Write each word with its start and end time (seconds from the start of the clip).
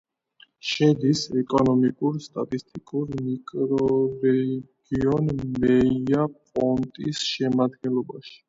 შედის 0.69 1.19
ეკონომიკურ-სტატისტიკურ 1.41 3.13
მიკრორეგიონ 3.27 5.31
მეია-პონტის 5.45 7.25
შემადგენლობაში. 7.31 8.37